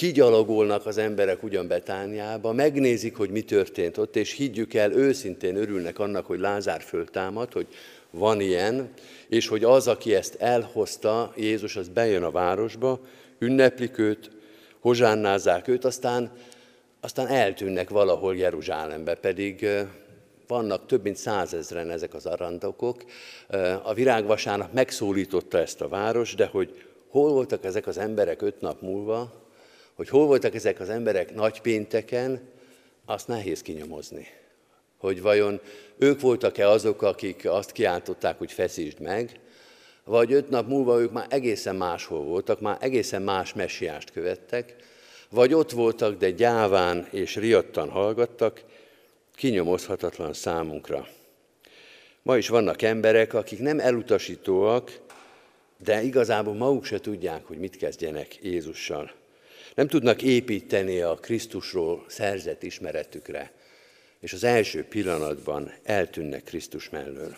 [0.00, 5.98] Kigyalogolnak az emberek ugyan Betániába, megnézik, hogy mi történt ott, és higgyük el, őszintén örülnek
[5.98, 7.66] annak, hogy Lázár föltámad, hogy
[8.10, 8.90] van ilyen,
[9.28, 13.00] és hogy az, aki ezt elhozta, Jézus, az bejön a városba,
[13.38, 14.30] ünneplik őt,
[14.78, 16.32] hozsánnázák őt, aztán,
[17.00, 19.66] aztán eltűnnek valahol Jeruzsálembe, pedig
[20.46, 23.04] vannak több mint százezren ezek az arandokok.
[23.82, 28.80] A virágvasárnap megszólította ezt a város, de hogy hol voltak ezek az emberek öt nap
[28.80, 29.48] múlva,
[30.00, 32.40] hogy hol voltak ezek az emberek nagypénteken,
[33.04, 34.26] azt nehéz kinyomozni.
[34.98, 35.60] Hogy vajon
[35.98, 39.40] ők voltak-e azok, akik azt kiáltották, hogy feszítsd meg,
[40.04, 44.76] vagy öt nap múlva ők már egészen máshol voltak, már egészen más messiást követtek,
[45.30, 48.64] vagy ott voltak, de gyáván és riadtan hallgattak,
[49.34, 51.06] kinyomozhatatlan számunkra.
[52.22, 55.00] Ma is vannak emberek, akik nem elutasítóak,
[55.78, 59.18] de igazából maguk se tudják, hogy mit kezdjenek Jézussal.
[59.74, 63.52] Nem tudnak építeni a Krisztusról szerzett ismeretükre,
[64.20, 67.36] és az első pillanatban eltűnnek Krisztus mellől.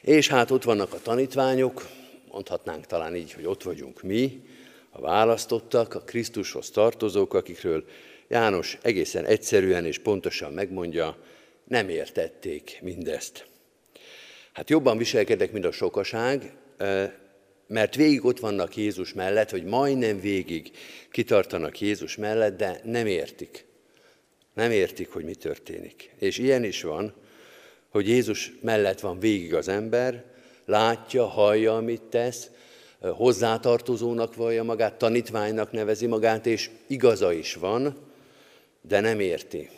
[0.00, 1.88] És hát ott vannak a tanítványok,
[2.30, 4.42] mondhatnánk talán így, hogy ott vagyunk mi,
[4.90, 7.84] a választottak, a Krisztushoz tartozók, akikről
[8.28, 11.16] János egészen egyszerűen és pontosan megmondja,
[11.64, 13.46] nem értették mindezt.
[14.52, 16.52] Hát jobban viselkedek, mint a sokaság,
[17.66, 20.70] mert végig ott vannak Jézus mellett, vagy majdnem végig
[21.10, 23.64] kitartanak Jézus mellett, de nem értik.
[24.54, 26.14] Nem értik, hogy mi történik.
[26.18, 27.14] És ilyen is van,
[27.88, 30.24] hogy Jézus mellett van végig az ember,
[30.64, 32.50] látja, hallja, amit tesz,
[33.00, 37.96] hozzátartozónak vallja magát, tanítványnak nevezi magát, és igaza is van,
[38.80, 39.70] de nem érti.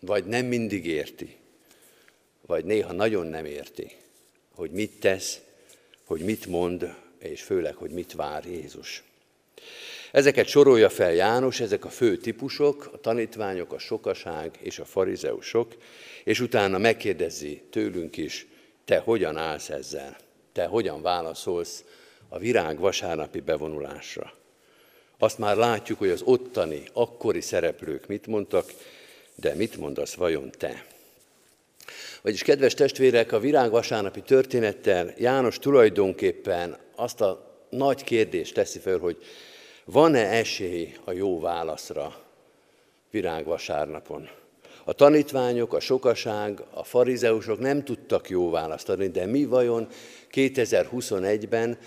[0.00, 1.36] Vagy nem mindig érti.
[2.46, 3.90] Vagy néha nagyon nem érti,
[4.54, 5.40] hogy mit tesz,
[6.04, 6.94] hogy mit mond,
[7.28, 9.02] és főleg, hogy mit vár Jézus.
[10.12, 15.74] Ezeket sorolja fel János, ezek a fő típusok, a tanítványok, a sokaság és a farizeusok,
[16.24, 18.46] és utána megkérdezi tőlünk is,
[18.84, 20.16] te hogyan állsz ezzel?
[20.52, 21.84] Te hogyan válaszolsz
[22.28, 24.32] a virág vasárnapi bevonulásra?
[25.18, 28.72] Azt már látjuk, hogy az ottani, akkori szereplők mit mondtak,
[29.34, 30.86] de mit mondasz vajon te?
[32.22, 39.16] Vagyis, kedves testvérek, a virágvasárnapi történettel János tulajdonképpen azt a nagy kérdést teszi föl, hogy
[39.84, 42.16] van-e esély a jó válaszra
[43.10, 44.28] virágvasárnapon?
[44.84, 49.88] A tanítványok, a sokaság, a farizeusok nem tudtak jó választ adni, de mi vajon
[50.32, 51.78] 2021-ben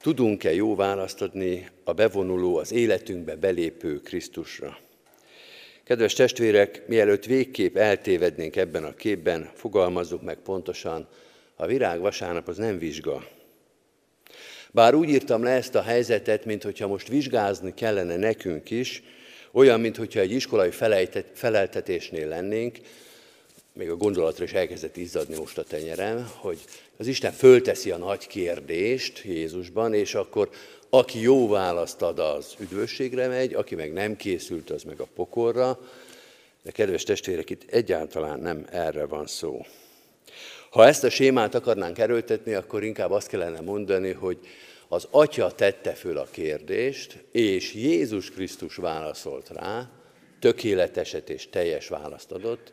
[0.00, 4.78] tudunk-e jó választ adni a bevonuló, az életünkbe belépő Krisztusra?
[5.84, 11.08] Kedves testvérek, mielőtt végképp eltévednénk ebben a képben, fogalmazzuk meg pontosan,
[11.56, 13.26] a virág vasárnap az nem vizsga.
[14.74, 19.02] Bár úgy írtam le ezt a helyzetet, mint most vizsgázni kellene nekünk is,
[19.52, 20.70] olyan, mintha egy iskolai
[21.32, 22.78] feleltetésnél lennénk,
[23.72, 26.58] még a gondolatra is elkezdett izzadni most a tenyerem, hogy
[26.96, 30.50] az Isten fölteszi a nagy kérdést Jézusban, és akkor
[30.88, 35.80] aki jó választ ad, az üdvösségre megy, aki meg nem készült, az meg a pokorra.
[36.62, 39.64] De kedves testvérek, itt egyáltalán nem erre van szó.
[40.74, 44.38] Ha ezt a sémát akarnánk erőltetni, akkor inkább azt kellene mondani, hogy
[44.88, 49.90] az Atya tette föl a kérdést, és Jézus Krisztus válaszolt rá,
[50.40, 52.72] tökéleteset és teljes választ adott,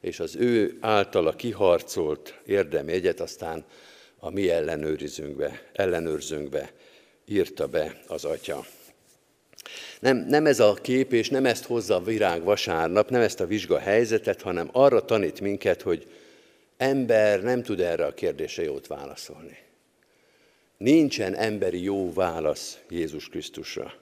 [0.00, 3.64] és az ő általa kiharcolt érdemjegyet aztán
[4.18, 6.72] a mi ellenőrzőnkbe, ellenőrzőnkbe
[7.26, 8.64] írta be az Atya.
[10.00, 13.46] Nem, nem ez a kép, és nem ezt hozza a virág vasárnap, nem ezt a
[13.46, 16.06] vizsga helyzetet, hanem arra tanít minket, hogy
[16.78, 19.58] ember nem tud erre a kérdésre jót válaszolni.
[20.76, 23.94] Nincsen emberi jó válasz Jézus Krisztusra.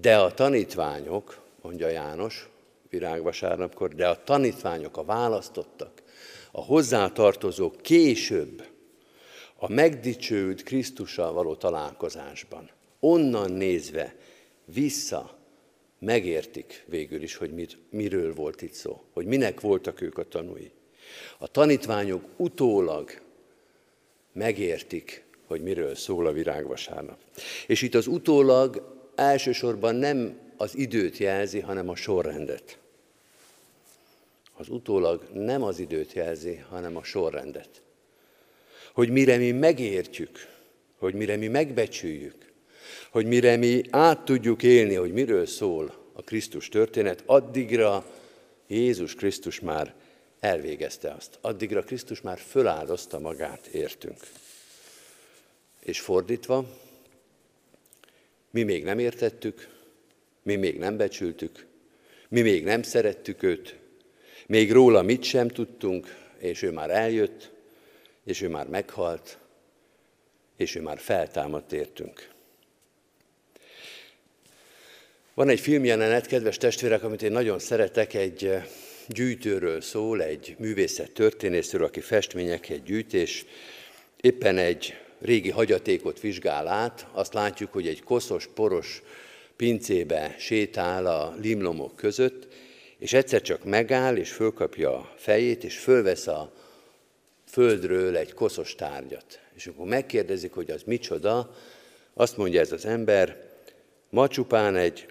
[0.00, 2.48] De a tanítványok, mondja János,
[2.90, 6.02] virágvasárnapkor, de a tanítványok, a választottak,
[6.52, 8.66] a hozzátartozók később
[9.56, 12.70] a megdicsőült Krisztussal való találkozásban,
[13.00, 14.16] onnan nézve
[14.64, 15.38] vissza
[15.98, 20.70] megértik végül is, hogy mit, miről volt itt szó, hogy minek voltak ők a tanúi.
[21.38, 23.20] A tanítványok utólag
[24.32, 27.18] megértik, hogy miről szól a virágvasárnap.
[27.66, 32.78] És itt az utólag elsősorban nem az időt jelzi, hanem a sorrendet.
[34.56, 37.82] Az utólag nem az időt jelzi, hanem a sorrendet.
[38.92, 40.38] Hogy mire mi megértjük,
[40.98, 42.52] hogy mire mi megbecsüljük,
[43.10, 48.06] hogy mire mi át tudjuk élni, hogy miről szól a Krisztus történet, addigra
[48.66, 49.94] Jézus Krisztus már
[50.40, 51.38] elvégezte azt.
[51.40, 54.20] Addigra Krisztus már föláldozta magát értünk.
[55.80, 56.64] És fordítva,
[58.50, 59.68] Mi még nem értettük,
[60.42, 61.66] mi még nem becsültük,
[62.28, 63.76] mi még nem szerettük őt,
[64.46, 67.50] még róla mit sem tudtunk, és ő már eljött,
[68.24, 69.38] és ő már meghalt,
[70.56, 72.30] és ő már feltámadt értünk.
[75.34, 78.62] Van egy filmjelenet, kedves testvérek, amit én nagyon szeretek, egy
[79.08, 83.44] gyűjtőről szól, egy művészet történészről, aki festményeket gyűjt, és
[84.20, 89.02] éppen egy régi hagyatékot vizsgál át, azt látjuk, hogy egy koszos, poros
[89.56, 92.48] pincébe sétál a limlomok között,
[92.98, 96.52] és egyszer csak megáll, és fölkapja a fejét, és fölvesz a
[97.48, 99.40] földről egy koszos tárgyat.
[99.54, 101.54] És akkor megkérdezik, hogy az micsoda,
[102.14, 103.50] azt mondja ez az ember,
[104.10, 105.06] ma csupán egy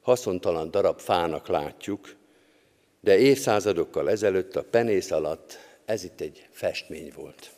[0.00, 2.14] haszontalan darab fának látjuk,
[3.02, 7.50] de évszázadokkal ezelőtt a penész alatt ez itt egy festmény volt.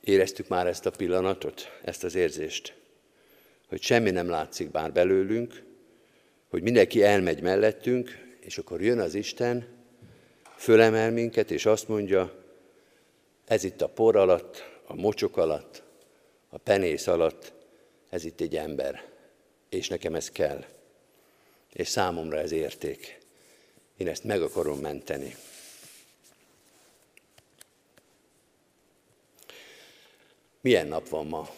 [0.00, 2.74] Éreztük már ezt a pillanatot, ezt az érzést,
[3.68, 5.62] hogy semmi nem látszik bár belőlünk,
[6.48, 9.66] hogy mindenki elmegy mellettünk, és akkor jön az Isten,
[10.56, 12.44] fölemel minket, és azt mondja,
[13.46, 15.82] ez itt a por alatt, a mocsok alatt,
[16.48, 17.52] a penész alatt,
[18.08, 19.04] ez itt egy ember,
[19.68, 20.64] és nekem ez kell.
[21.72, 23.18] És számomra ez érték.
[23.96, 25.36] Én ezt meg akarom menteni.
[30.60, 31.48] Milyen nap van ma?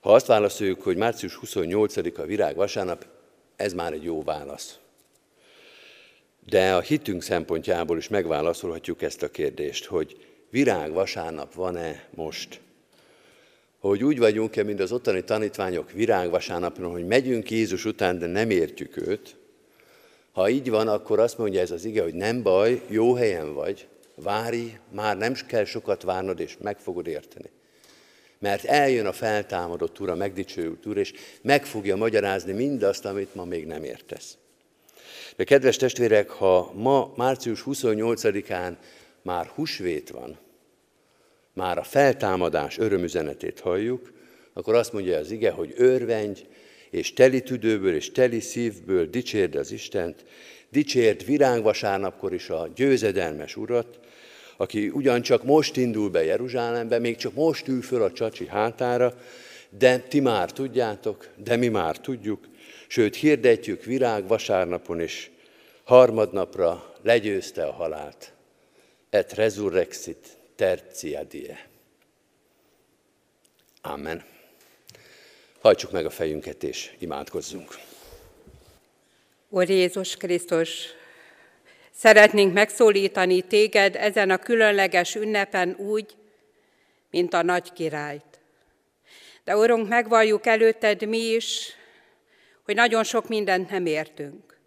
[0.00, 3.06] Ha azt válaszoljuk, hogy március 28-a virág vasárnap,
[3.56, 4.78] ez már egy jó válasz.
[6.46, 12.60] De a hitünk szempontjából is megválaszolhatjuk ezt a kérdést, hogy virág vasárnap van-e most?
[13.88, 18.50] Hogy úgy vagyunk-e, mint az ottani tanítványok virág vasárnapon, hogy megyünk Jézus után, de nem
[18.50, 19.36] értjük őt.
[20.32, 23.86] Ha így van, akkor azt mondja ez az ige, hogy nem baj, jó helyen vagy,
[24.14, 27.50] várj, már nem kell sokat várnod, és meg fogod érteni.
[28.38, 31.12] Mert eljön a feltámadott Úr, a megdicsőült Úr, és
[31.42, 34.36] meg fogja magyarázni mindazt, amit ma még nem értesz.
[35.36, 38.76] De kedves testvérek, ha ma, március 28-án
[39.22, 40.38] már húsvét van,
[41.54, 44.12] már a feltámadás örömüzenetét halljuk,
[44.52, 46.42] akkor azt mondja az ige, hogy örvendj,
[46.90, 50.24] és teli tüdőből és teli szívből dicsérd az Istent,
[50.68, 53.98] dicsérd virágvasárnapkor is a győzedelmes Urat,
[54.56, 59.14] aki ugyancsak most indul be Jeruzsálembe, még csak most ül föl a csacsi hátára,
[59.78, 62.48] de ti már tudjátok, de mi már tudjuk,
[62.88, 65.30] sőt hirdetjük virág vasárnapon is,
[65.84, 68.32] harmadnapra legyőzte a halált.
[69.10, 71.66] Et resurrexit tertia die.
[73.80, 74.24] Amen.
[75.60, 77.78] Hajtsuk meg a fejünket és imádkozzunk.
[79.48, 80.86] Úr Jézus Krisztus,
[81.90, 86.16] szeretnénk megszólítani téged ezen a különleges ünnepen úgy,
[87.10, 88.40] mint a nagy királyt.
[89.44, 91.72] De Urunk, megvalljuk előtted mi is,
[92.64, 94.58] hogy nagyon sok mindent nem értünk.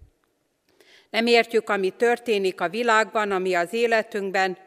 [1.10, 4.58] Nem értjük, ami történik a világban, ami az életünkben,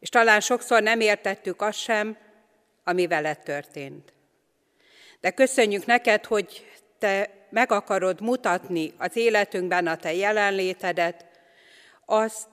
[0.00, 2.16] és talán sokszor nem értettük azt sem,
[2.84, 4.12] ami veled történt.
[5.20, 6.66] De köszönjük neked, hogy
[6.98, 11.26] te meg akarod mutatni az életünkben a te jelenlétedet,
[12.04, 12.48] azt,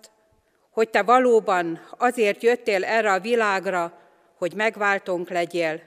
[0.70, 4.00] hogy te valóban azért jöttél erre a világra,
[4.38, 5.82] hogy megváltunk legyél,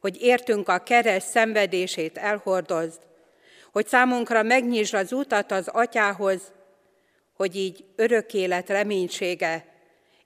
[0.00, 3.00] hogy értünk a keres szenvedését elhordozd,
[3.72, 6.52] hogy számunkra megnyisd az utat az atyához,
[7.32, 9.64] hogy így örök élet reménysége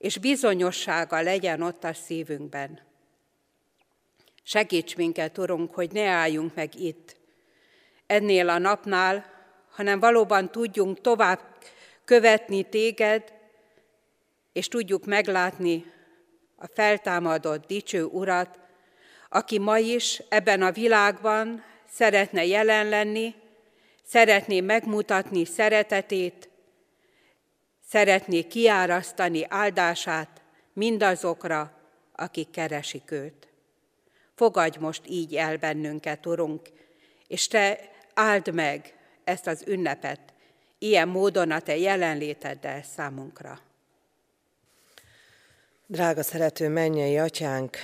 [0.03, 2.81] és bizonyossága legyen ott a szívünkben.
[4.43, 7.17] Segíts minket, Urunk, hogy ne álljunk meg itt,
[8.07, 9.25] ennél a napnál,
[9.71, 11.41] hanem valóban tudjunk tovább
[12.05, 13.33] követni téged,
[14.53, 15.93] és tudjuk meglátni
[16.57, 18.59] a feltámadott dicső Urat,
[19.29, 23.35] aki ma is ebben a világban szeretne jelen lenni,
[24.05, 26.49] szeretné megmutatni szeretetét,
[27.93, 30.28] szeretné kiárasztani áldását
[30.72, 31.72] mindazokra,
[32.12, 33.49] akik keresik őt.
[34.34, 36.68] Fogadj most így el bennünket, Urunk,
[37.26, 40.20] és Te áld meg ezt az ünnepet,
[40.78, 43.61] ilyen módon a Te jelenléteddel számunkra.
[45.86, 47.76] Drága szerető mennyei atyánk,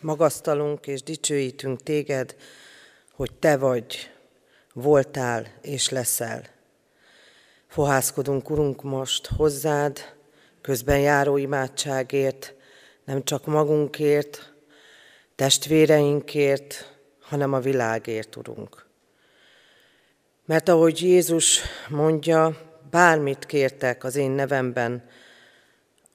[0.00, 2.36] magasztalunk és dicsőítünk téged,
[3.12, 4.10] hogy te vagy,
[4.72, 6.58] voltál és leszel.
[7.70, 10.14] Fohászkodunk, Urunk, most hozzád,
[10.60, 12.54] közben járó imádságért,
[13.04, 14.52] nem csak magunkért,
[15.34, 18.86] testvéreinkért, hanem a világért, Urunk.
[20.44, 22.56] Mert ahogy Jézus mondja,
[22.90, 25.08] bármit kértek az én nevemben,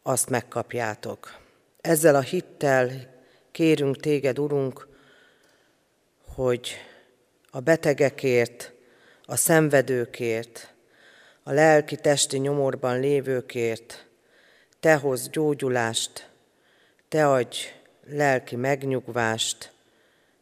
[0.04, 1.40] azt megkapjátok.
[1.82, 2.92] Ezzel a hittel
[3.52, 4.88] kérünk téged, Urunk,
[6.36, 6.76] hogy
[7.52, 8.74] a betegekért,
[9.26, 10.75] a szenvedőkért,
[11.48, 14.06] a lelki-testi nyomorban lévőkért
[14.80, 16.30] Te hoz gyógyulást,
[17.08, 17.58] Te adj
[18.08, 19.72] lelki megnyugvást,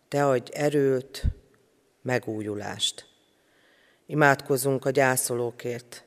[0.07, 1.23] Te adj erőt,
[2.01, 3.05] megújulást.
[4.05, 6.03] Imádkozunk a gyászolókért.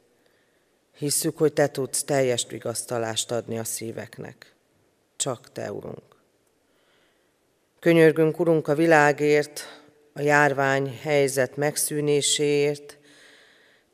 [0.99, 4.55] Hisszük, hogy Te tudsz teljes vigasztalást adni a szíveknek.
[5.17, 6.17] Csak Te, Urunk.
[7.81, 9.83] Könyörgünk, Urunk, a világért,
[10.13, 12.99] a járvány helyzet megszűnéséért,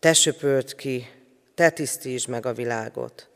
[0.02, 1.08] Te söpört ki,
[1.54, 3.28] Te tisztítsd meg a világot.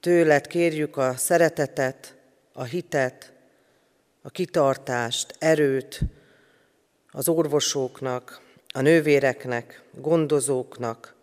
[0.00, 2.14] Tőled kérjük a szeretetet,
[2.52, 3.32] a hitet,
[4.22, 6.00] a kitartást, erőt
[7.10, 8.40] az orvosoknak,
[8.74, 11.14] a nővéreknek, gondozóknak,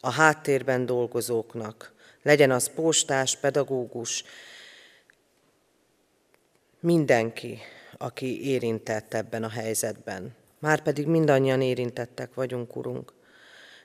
[0.00, 4.24] a háttérben dolgozóknak, legyen az postás, pedagógus,
[6.80, 7.58] mindenki,
[7.98, 10.34] aki érintett ebben a helyzetben.
[10.58, 13.12] Márpedig mindannyian érintettek vagyunk, Urunk.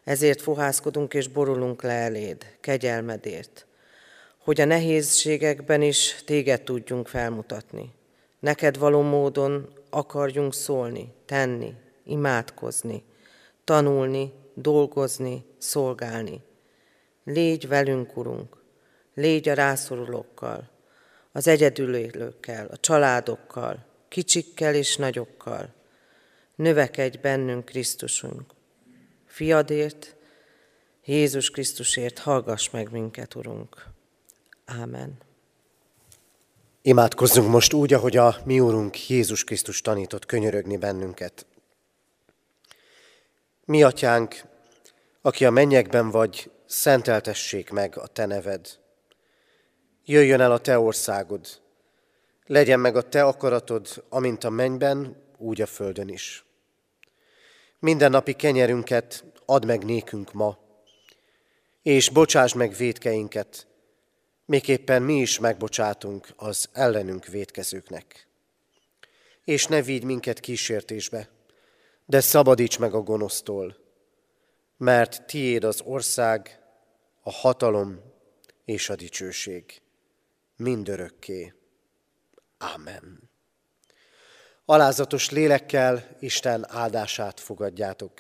[0.07, 3.65] Ezért fohászkodunk és borulunk le eléd, kegyelmedért,
[4.37, 7.93] hogy a nehézségekben is téged tudjunk felmutatni.
[8.39, 13.03] Neked való módon akarjunk szólni, tenni, imádkozni,
[13.63, 16.41] tanulni, dolgozni, szolgálni.
[17.23, 18.57] Légy velünk, Urunk,
[19.13, 20.69] légy a rászorulókkal,
[21.31, 25.73] az egyedülélőkkel, a családokkal, kicsikkel és nagyokkal.
[26.55, 28.55] Növekedj bennünk, Krisztusunk.
[29.38, 30.15] Fiadért,
[31.05, 33.85] Jézus Krisztusért hallgass meg minket, Urunk.
[34.65, 35.17] Ámen.
[36.81, 41.45] Imádkozzunk most úgy, ahogy a mi Úrunk Jézus Krisztus tanított könyörögni bennünket.
[43.65, 44.41] Mi, Atyánk,
[45.21, 48.79] aki a mennyekben vagy, szenteltessék meg a Te neved.
[50.05, 51.47] Jöjjön el a Te országod,
[52.45, 56.46] legyen meg a Te akaratod, amint a mennyben, úgy a földön is.
[57.80, 60.57] Minden napi kenyerünket add meg nékünk ma,
[61.82, 63.67] és bocsáss meg védkeinket,
[64.45, 68.28] miképpen mi is megbocsátunk az ellenünk védkezőknek.
[69.43, 71.30] És ne vigy minket kísértésbe,
[72.05, 73.78] de szabadíts meg a gonosztól,
[74.78, 76.59] mert tiéd az ország,
[77.21, 77.99] a hatalom
[78.65, 79.82] és a dicsőség
[80.55, 81.53] mindörökké.
[82.57, 83.26] Amen.
[84.70, 88.11] Alázatos lélekkel Isten áldását fogadjátok.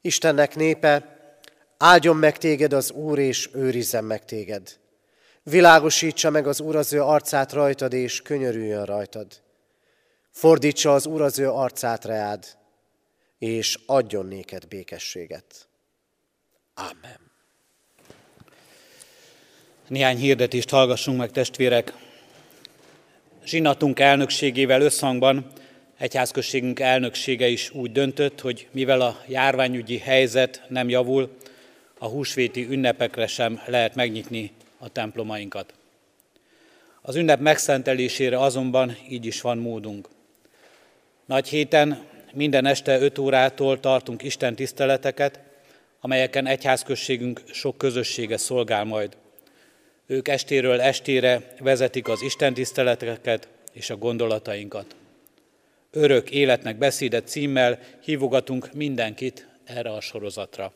[0.00, 1.18] Istennek népe,
[1.76, 4.78] áldjon meg téged az Úr, és őrizzen meg téged.
[5.42, 9.42] Világosítsa meg az Úr az ő arcát rajtad, és könyörüljön rajtad.
[10.30, 12.46] Fordítsa az Úr az ő arcát reád,
[13.38, 15.68] és adjon néked békességet.
[16.74, 17.30] Amen.
[19.88, 22.07] Néhány hirdetést hallgassunk meg, testvérek.
[23.48, 25.46] Zsinatunk elnökségével összhangban
[25.98, 31.36] egyházközségünk elnöksége is úgy döntött, hogy mivel a járványügyi helyzet nem javul,
[31.98, 35.74] a húsvéti ünnepekre sem lehet megnyitni a templomainkat.
[37.02, 40.08] Az ünnep megszentelésére azonban így is van módunk.
[41.26, 45.40] Nagy héten minden este 5 órától tartunk Isten tiszteleteket,
[46.00, 49.16] amelyeken egyházközségünk sok közössége szolgál majd.
[50.10, 54.96] Ők estéről estére vezetik az Isten tiszteleteket és a gondolatainkat.
[55.90, 60.72] Örök életnek beszédet címmel hívogatunk mindenkit erre a sorozatra.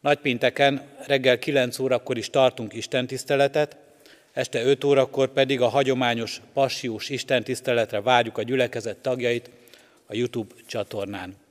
[0.00, 3.76] Nagypénteken reggel 9 órakor is tartunk istentiszteletet,
[4.32, 9.50] este 5 órakor pedig a hagyományos passiós istentiszteletre várjuk a gyülekezet tagjait
[10.06, 11.45] a YouTube csatornán.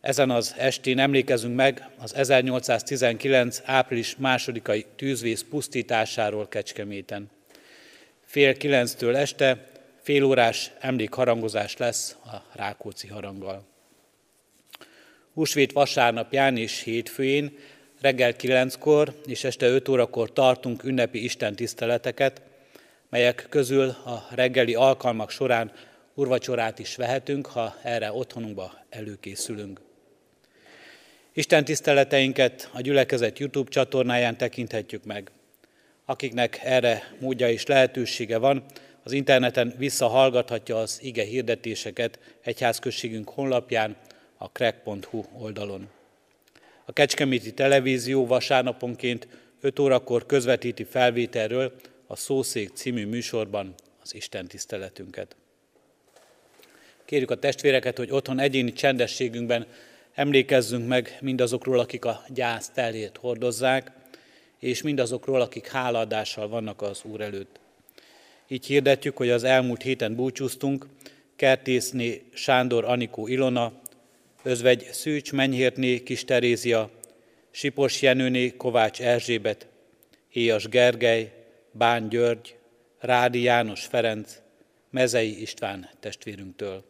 [0.00, 3.62] Ezen az estén emlékezünk meg az 1819.
[3.64, 7.30] április másodikai tűzvész pusztításáról Kecskeméten.
[8.24, 9.70] Fél kilenctől este
[10.02, 13.66] félórás emlékharangozás lesz a Rákóczi haranggal.
[15.34, 17.58] Húsvét vasárnapján és hétfőjén
[18.00, 22.42] reggel kilenckor és este 5 órakor tartunk ünnepi Isten tiszteleteket,
[23.08, 25.72] melyek közül a reggeli alkalmak során
[26.14, 29.88] urvacsorát is vehetünk, ha erre otthonunkba előkészülünk.
[31.32, 35.30] Isten tiszteleteinket a gyülekezet YouTube csatornáján tekinthetjük meg.
[36.04, 38.64] Akiknek erre módja és lehetősége van,
[39.02, 43.96] az interneten visszahallgathatja az ige hirdetéseket egyházközségünk honlapján,
[44.36, 45.88] a krek.hu oldalon.
[46.84, 49.28] A Kecskeméti Televízió vasárnaponként
[49.60, 51.72] 5 órakor közvetíti felvételről
[52.06, 55.36] a Szószék című műsorban az Isten tiszteletünket.
[57.04, 59.66] Kérjük a testvéreket, hogy otthon egyéni csendességünkben
[60.14, 63.92] Emlékezzünk meg mindazokról, akik a gyász telét hordozzák,
[64.58, 67.60] és mindazokról, akik hálaadással vannak az Úr előtt.
[68.48, 70.86] Így hirdetjük, hogy az elmúlt héten búcsúztunk,
[71.36, 73.72] Kertészné Sándor Anikó Ilona,
[74.42, 76.90] özvegy Szűcs Menyhértné Kis Terézia,
[77.50, 79.66] Sipos Jenőné Kovács Erzsébet,
[80.32, 81.32] Éjas Gergely,
[81.72, 82.56] Bán György,
[82.98, 84.40] Rádi János Ferenc,
[84.90, 86.84] Mezei István testvérünktől.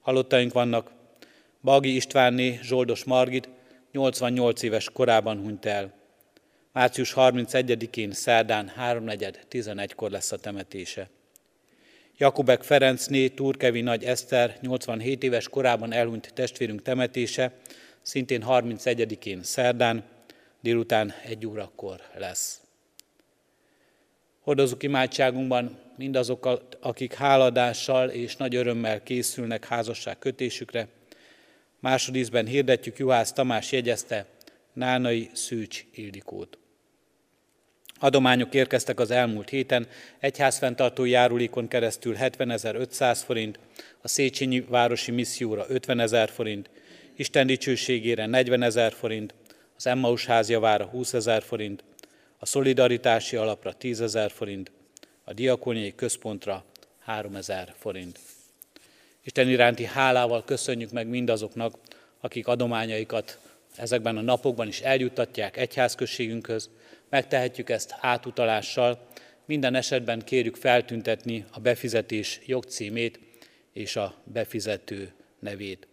[0.00, 0.90] Halottaink vannak,
[1.64, 3.48] Bagi Istvánné Zsoldos Margit
[3.92, 5.92] 88 éves korában hunyt el.
[6.72, 11.08] Március 31-én szerdán 3.4.11-kor lesz a temetése.
[12.18, 17.52] Jakubek Ferencné Turkevi Nagy Eszter 87 éves korában elhunyt testvérünk temetése,
[18.02, 20.04] szintén 31-én szerdán,
[20.60, 22.60] délután egy órakor lesz.
[24.40, 30.88] Hordozunk imádságunkban mindazokat, akik háladással és nagy örömmel készülnek házasság kötésükre.
[31.82, 34.26] Másodízben hirdetjük Juhász Tamás jegyezte
[34.72, 36.58] Nánai Szűcs Ildikót.
[37.94, 39.86] Adományok érkeztek az elmúlt héten,
[40.18, 43.58] egyházfenntartó járulékon keresztül 70.500 forint,
[44.02, 46.70] a Széchenyi Városi Misszióra 50 ezer forint,
[47.16, 49.34] Isten dicsőségére 40 ezer forint,
[49.76, 51.84] az Emmaus házjavára 20 ezer forint,
[52.38, 54.70] a Szolidaritási Alapra 10 ezer forint,
[55.24, 56.64] a Diakóniai Központra
[56.98, 58.18] 3 ezer forint.
[59.24, 61.78] Isten iránti hálával köszönjük meg mindazoknak,
[62.20, 63.38] akik adományaikat
[63.76, 66.70] ezekben a napokban is eljuttatják egyházközségünkhöz,
[67.08, 69.06] megtehetjük ezt átutalással,
[69.44, 73.20] minden esetben kérjük feltüntetni a befizetés jogcímét
[73.72, 75.86] és a befizető nevét.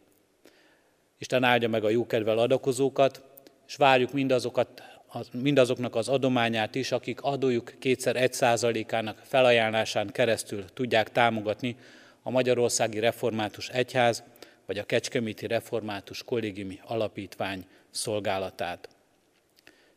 [1.18, 3.24] Isten áldja meg a jókedvel adakozókat,
[3.68, 4.84] és várjuk mindazokat,
[5.32, 11.76] mindazoknak az adományát is, akik adójuk kétszer egy százalékának felajánlásán keresztül tudják támogatni
[12.22, 14.24] a Magyarországi Református Egyház
[14.66, 18.90] vagy a Kecskeméti Református Kollégiumi Alapítvány szolgálatát.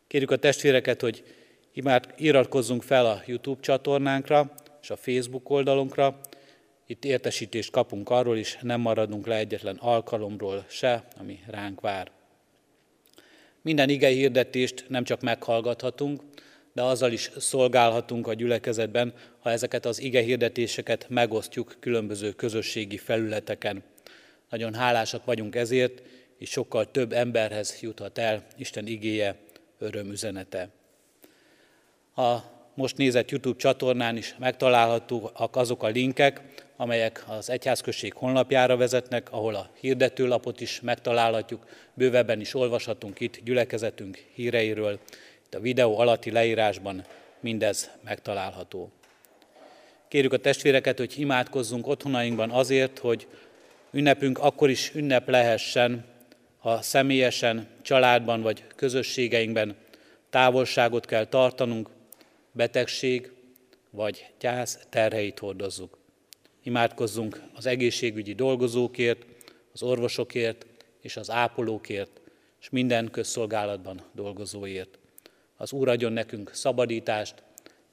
[0.07, 1.23] Kérjük a testvéreket, hogy
[2.15, 6.19] iratkozzunk fel a YouTube csatornánkra és a Facebook oldalunkra.
[6.85, 12.11] Itt értesítést kapunk arról is, nem maradunk le egyetlen alkalomról se, ami ránk vár.
[13.61, 16.21] Minden ige hirdetést nem csak meghallgathatunk,
[16.73, 23.83] de azzal is szolgálhatunk a gyülekezetben, ha ezeket az ige hirdetéseket megosztjuk különböző közösségi felületeken.
[24.49, 26.01] Nagyon hálásak vagyunk ezért,
[26.37, 29.35] és sokkal több emberhez juthat el Isten igéje
[29.79, 30.69] örömüzenete.
[32.15, 32.37] A
[32.75, 36.41] most nézett YouTube csatornán is megtalálhatóak azok a linkek,
[36.75, 44.17] amelyek az Egyházközség honlapjára vezetnek, ahol a hirdetőlapot is megtalálhatjuk, bővebben is olvashatunk itt gyülekezetünk
[44.33, 44.99] híreiről.
[45.53, 47.05] A videó alatti leírásban
[47.39, 48.91] mindez megtalálható.
[50.07, 53.27] Kérjük a testvéreket, hogy imádkozzunk otthonainkban azért, hogy
[53.91, 56.05] ünnepünk akkor is ünnep lehessen,
[56.57, 59.75] ha személyesen, családban vagy közösségeinkben
[60.29, 61.89] távolságot kell tartanunk,
[62.51, 63.31] betegség
[63.89, 65.97] vagy gyász terheit hordozzuk.
[66.63, 69.25] Imádkozzunk az egészségügyi dolgozókért,
[69.73, 70.65] az orvosokért
[71.01, 72.21] és az ápolókért,
[72.61, 74.97] és minden közszolgálatban dolgozóért.
[75.57, 77.43] Az Úr adjon nekünk szabadítást,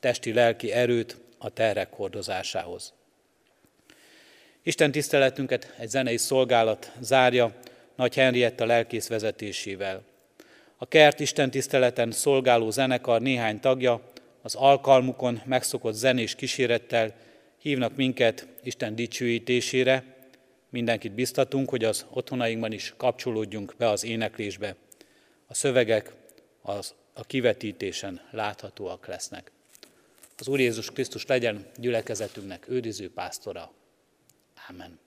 [0.01, 2.93] testi-lelki erőt a terhek hordozásához.
[4.63, 7.55] Isten tiszteletünket egy zenei szolgálat zárja,
[7.97, 10.03] Nagy Henrietta lelkész vezetésével.
[10.77, 14.03] A kert Isten tiszteleten szolgáló zenekar néhány tagja
[14.43, 17.15] az alkalmukon megszokott zenés kísérettel
[17.59, 20.05] hívnak minket Isten dicsőítésére.
[20.71, 24.77] Mindenkit biztatunk, hogy az otthonainkban is kapcsolódjunk be az éneklésbe.
[25.47, 26.13] A szövegek
[26.63, 29.51] az, a kivetítésen láthatóak lesznek.
[30.39, 33.73] Az Úr Jézus Krisztus legyen gyülekezetünknek őriző pásztora.
[34.69, 35.00] Amen.